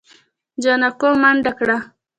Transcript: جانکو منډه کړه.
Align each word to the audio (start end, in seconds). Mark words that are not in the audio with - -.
جانکو 0.63 1.09
منډه 1.21 1.51
کړه. 1.59 1.77